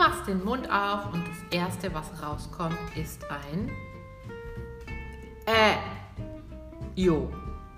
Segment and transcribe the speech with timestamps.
[0.00, 3.70] machst den Mund auf und das Erste, was rauskommt, ist ein
[5.44, 5.76] Äh.
[6.96, 7.30] Jo,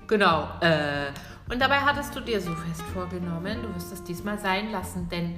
[0.07, 0.49] genau.
[0.61, 1.11] Äh.
[1.51, 5.35] Und dabei hattest du dir so fest vorgenommen, du wirst es diesmal sein lassen, denn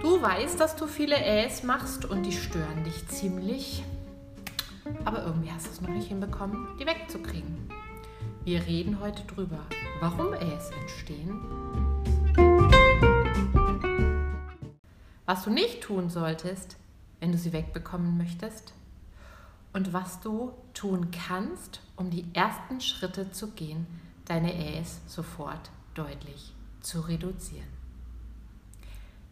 [0.00, 3.84] du weißt, dass du viele Äs machst und die stören dich ziemlich.
[5.04, 7.70] Aber irgendwie hast du es noch nicht hinbekommen, die wegzukriegen.
[8.44, 9.58] Wir reden heute drüber,
[10.00, 11.38] warum Äs entstehen,
[15.30, 16.76] was du nicht tun solltest,
[17.20, 18.72] wenn du sie wegbekommen möchtest
[19.72, 23.86] und was du tun kannst, um die ersten Schritte zu gehen,
[24.24, 27.68] deine Äs sofort deutlich zu reduzieren.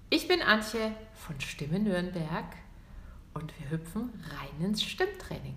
[0.08, 2.46] Ich bin Antje von Stimme Nürnberg
[3.34, 5.56] und wir hüpfen rein ins Stimmtraining.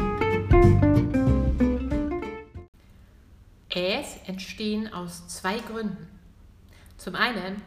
[3.81, 6.07] Äs entstehen aus zwei Gründen.
[6.97, 7.61] Zum einen,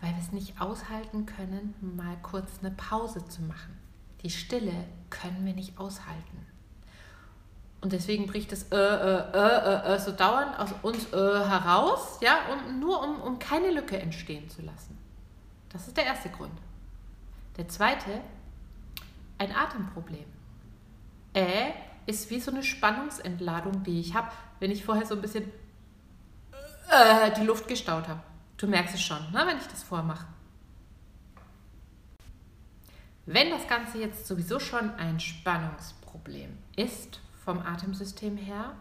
[0.00, 3.78] weil wir es nicht aushalten können, mal kurz eine Pause zu machen.
[4.22, 6.46] Die Stille können wir nicht aushalten.
[7.80, 13.02] Und deswegen bricht es äh, äh, äh, so dauernd aus uns heraus, ja, um, nur
[13.02, 14.98] um, um keine Lücke entstehen zu lassen.
[15.68, 16.58] Das ist der erste Grund.
[17.58, 18.22] Der zweite,
[19.36, 20.24] ein Atemproblem.
[21.34, 21.72] Äh
[22.08, 25.44] ist wie so eine Spannungsentladung, die ich habe, wenn ich vorher so ein bisschen
[26.90, 28.22] äh, die Luft gestaut habe.
[28.56, 30.26] Du merkst es schon, ne, wenn ich das vormache.
[33.26, 38.72] Wenn das Ganze jetzt sowieso schon ein Spannungsproblem ist vom Atemsystem her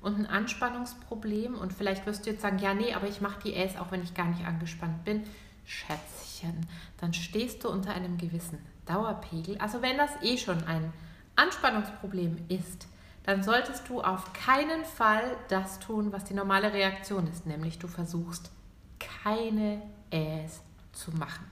[0.00, 3.54] und ein Anspannungsproblem und vielleicht wirst du jetzt sagen, ja, nee, aber ich mache die
[3.54, 5.22] Äs auch, wenn ich gar nicht angespannt bin.
[5.64, 6.66] Schätzchen,
[7.00, 9.58] dann stehst du unter einem gewissen Dauerpegel.
[9.58, 10.92] Also wenn das eh schon ein
[11.36, 12.86] Anspannungsproblem ist,
[13.24, 17.88] dann solltest du auf keinen Fall das tun, was die normale Reaktion ist, nämlich du
[17.88, 18.50] versuchst
[18.98, 20.60] keine Äs
[20.92, 21.50] zu machen.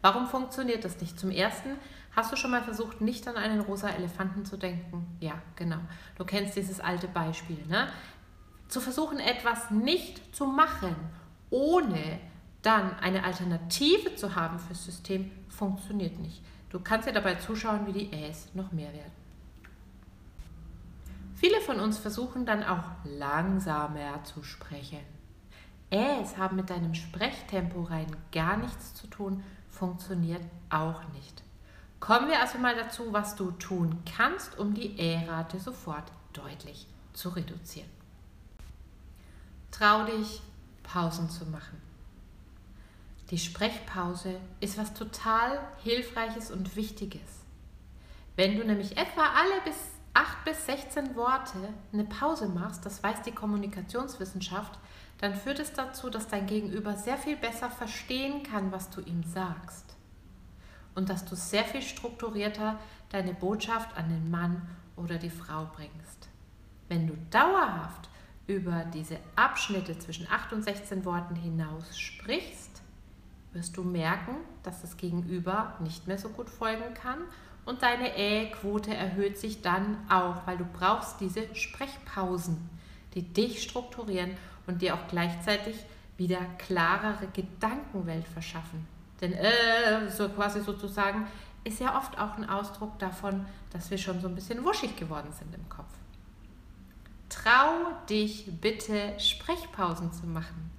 [0.00, 1.18] Warum funktioniert das nicht?
[1.18, 1.76] Zum Ersten,
[2.16, 5.06] hast du schon mal versucht, nicht an einen rosa Elefanten zu denken?
[5.20, 5.78] Ja, genau.
[6.16, 7.64] Du kennst dieses alte Beispiel.
[7.68, 7.88] Ne?
[8.68, 10.96] Zu versuchen, etwas nicht zu machen,
[11.50, 12.18] ohne
[12.62, 16.42] dann eine Alternative zu haben fürs System, funktioniert nicht.
[16.72, 19.12] Du kannst dir dabei zuschauen, wie die Äs noch mehr werden.
[21.34, 25.00] Viele von uns versuchen dann auch langsamer zu sprechen.
[25.90, 30.40] Äs haben mit deinem Sprechtempo rein gar nichts zu tun, funktioniert
[30.70, 31.42] auch nicht.
[32.00, 37.28] Kommen wir also mal dazu, was du tun kannst, um die Ä-Rate sofort deutlich zu
[37.28, 37.90] reduzieren.
[39.70, 40.40] Trau dich,
[40.82, 41.91] Pausen zu machen.
[43.32, 47.22] Die Sprechpause ist was total Hilfreiches und Wichtiges.
[48.36, 49.74] Wenn du nämlich etwa alle bis
[50.12, 51.56] 8 bis 16 Worte
[51.94, 54.78] eine Pause machst, das weiß die Kommunikationswissenschaft,
[55.16, 59.22] dann führt es dazu, dass dein Gegenüber sehr viel besser verstehen kann, was du ihm
[59.22, 59.96] sagst.
[60.94, 62.78] Und dass du sehr viel strukturierter
[63.08, 64.60] deine Botschaft an den Mann
[64.94, 66.28] oder die Frau bringst.
[66.88, 68.10] Wenn du dauerhaft
[68.46, 72.81] über diese Abschnitte zwischen 8 und 16 Worten hinaus sprichst,
[73.52, 77.18] wirst du merken, dass das Gegenüber nicht mehr so gut folgen kann
[77.64, 82.68] und deine Ä-Quote erhöht sich dann auch, weil du brauchst diese Sprechpausen,
[83.14, 84.32] die dich strukturieren
[84.66, 85.76] und dir auch gleichzeitig
[86.16, 88.86] wieder klarere Gedankenwelt verschaffen.
[89.20, 91.26] Denn äh, so quasi sozusagen
[91.64, 95.32] ist ja oft auch ein Ausdruck davon, dass wir schon so ein bisschen wuschig geworden
[95.32, 95.92] sind im Kopf.
[97.28, 100.70] Trau dich bitte, Sprechpausen zu machen.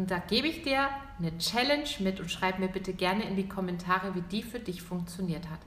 [0.00, 0.88] Und da gebe ich dir
[1.18, 4.80] eine Challenge mit und schreib mir bitte gerne in die Kommentare, wie die für dich
[4.80, 5.58] funktioniert hat.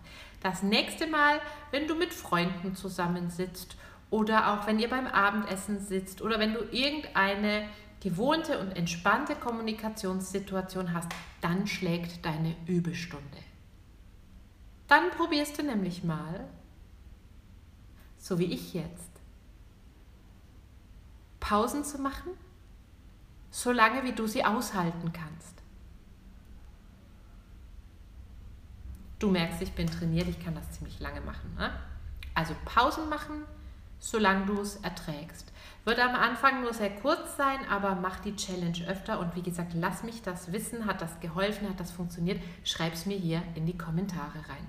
[0.41, 1.39] Das nächste Mal,
[1.69, 3.77] wenn du mit Freunden zusammensitzt
[4.09, 7.69] oder auch wenn ihr beim Abendessen sitzt oder wenn du irgendeine
[7.99, 13.37] gewohnte und entspannte Kommunikationssituation hast, dann schlägt deine Übestunde.
[14.87, 16.49] Dann probierst du nämlich mal,
[18.17, 19.11] so wie ich jetzt,
[21.39, 22.31] Pausen zu machen
[23.53, 25.61] solange wie du sie aushalten kannst.
[29.19, 31.53] Du merkst, ich bin trainiert, ich kann das ziemlich lange machen.
[31.55, 31.71] Ne?
[32.33, 33.43] Also Pausen machen,
[33.99, 35.53] solange du es erträgst.
[35.85, 39.73] Wird am Anfang nur sehr kurz sein, aber mach die Challenge öfter und wie gesagt,
[39.75, 43.67] lass mich das wissen, hat das geholfen, hat das funktioniert, schreib es mir hier in
[43.67, 44.67] die Kommentare rein.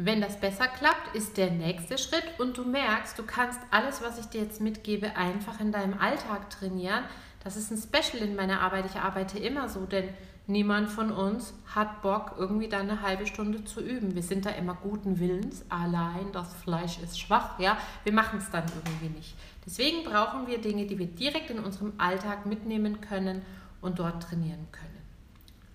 [0.00, 4.16] Wenn das besser klappt, ist der nächste Schritt und du merkst, du kannst alles, was
[4.20, 7.02] ich dir jetzt mitgebe, einfach in deinem Alltag trainieren.
[7.42, 8.86] Das ist ein Special in meiner Arbeit.
[8.86, 10.08] Ich arbeite immer so, denn
[10.46, 14.14] niemand von uns hat Bock, irgendwie dann eine halbe Stunde zu üben.
[14.14, 17.76] Wir sind da immer guten Willens, allein das Fleisch ist schwach, ja.
[18.04, 19.34] Wir machen es dann irgendwie nicht.
[19.66, 23.42] Deswegen brauchen wir Dinge, die wir direkt in unserem Alltag mitnehmen können
[23.80, 25.02] und dort trainieren können.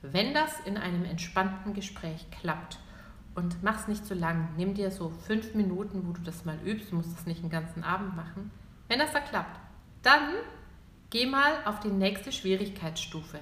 [0.02, 2.80] Wenn das in einem entspannten Gespräch klappt,
[3.36, 4.50] und mach es nicht zu lang.
[4.58, 6.92] Nimm dir so fünf Minuten, wo du das mal übst.
[6.92, 8.52] Du musst das nicht den ganzen Abend machen.
[8.88, 9.60] Wenn das da klappt,
[10.02, 10.30] dann
[11.10, 13.40] geh mal auf die nächste Schwierigkeitsstufe.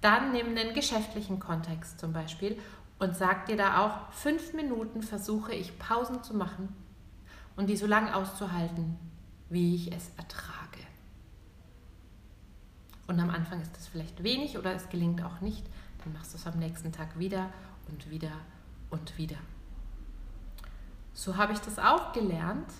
[0.00, 2.58] Dann nimm einen geschäftlichen Kontext zum Beispiel
[2.98, 6.74] und sag dir da auch, fünf Minuten versuche ich Pausen zu machen
[7.56, 8.96] und die so lange auszuhalten,
[9.48, 10.52] wie ich es ertrage.
[13.06, 15.66] Und am Anfang ist das vielleicht wenig oder es gelingt auch nicht.
[16.02, 17.50] Dann machst du es am nächsten Tag wieder
[17.88, 18.32] und wieder
[18.92, 19.36] und wieder.
[21.14, 22.70] So habe ich das auch gelernt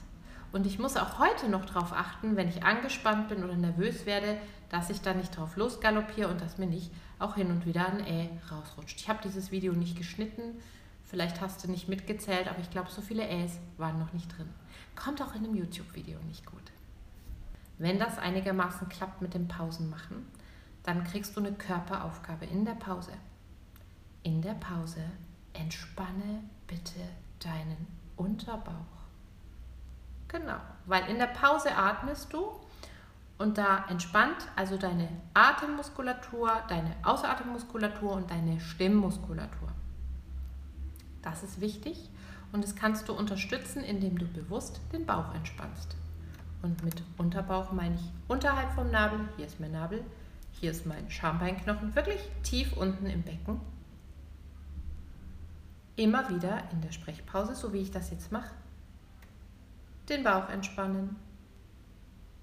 [0.52, 4.38] und ich muss auch heute noch darauf achten, wenn ich angespannt bin oder nervös werde,
[4.68, 8.06] dass ich da nicht drauf losgaloppiere und dass mir nicht auch hin und wieder ein
[8.06, 9.00] Ä rausrutscht.
[9.00, 10.60] Ich habe dieses Video nicht geschnitten,
[11.04, 14.48] vielleicht hast du nicht mitgezählt, aber ich glaube, so viele Äs waren noch nicht drin.
[14.94, 16.72] Kommt auch in einem YouTube-Video nicht gut.
[17.78, 20.26] Wenn das einigermaßen klappt mit dem Pausenmachen,
[20.82, 23.12] dann kriegst du eine Körperaufgabe in der Pause.
[24.22, 25.04] In der Pause
[25.54, 27.00] entspanne bitte
[27.40, 28.72] deinen Unterbauch.
[30.28, 32.52] Genau, weil in der Pause atmest du
[33.38, 39.68] und da entspannt also deine Atemmuskulatur, deine Außeratemmuskulatur und deine Stimmmuskulatur.
[41.20, 42.08] Das ist wichtig
[42.52, 45.96] und das kannst du unterstützen, indem du bewusst den Bauch entspannst.
[46.62, 50.04] Und mit Unterbauch meine ich unterhalb vom Nabel, hier ist mein Nabel,
[50.52, 53.60] hier ist mein Schambeinknochen, wirklich tief unten im Becken
[55.96, 58.54] immer wieder in der Sprechpause, so wie ich das jetzt mache,
[60.08, 61.16] den Bauch entspannen.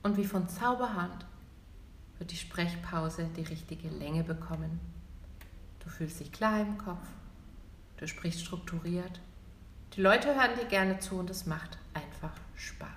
[0.02, 1.26] Und wie von Zauberhand
[2.18, 4.80] wird die Sprechpause die richtige Länge bekommen.
[5.80, 7.06] Du fühlst dich klar im Kopf,
[7.98, 9.20] du sprichst strukturiert.
[9.94, 12.89] Die Leute hören dir gerne zu und es macht einfach Spaß.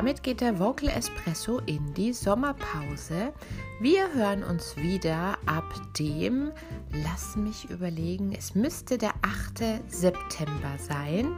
[0.00, 3.34] Damit geht der Vocal Espresso in die Sommerpause.
[3.80, 6.52] Wir hören uns wieder ab dem,
[7.04, 9.62] lass mich überlegen, es müsste der 8.
[9.88, 11.34] September sein.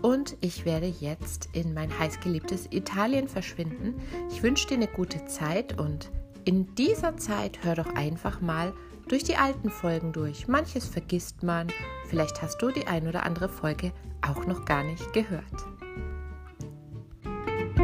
[0.00, 4.00] Und ich werde jetzt in mein heißgeliebtes Italien verschwinden.
[4.30, 6.10] Ich wünsche dir eine gute Zeit und
[6.46, 8.72] in dieser Zeit hör doch einfach mal
[9.08, 10.48] durch die alten Folgen durch.
[10.48, 11.68] Manches vergisst man.
[12.06, 13.92] Vielleicht hast du die ein oder andere Folge
[14.26, 15.77] auch noch gar nicht gehört.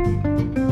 [0.05, 0.63] Música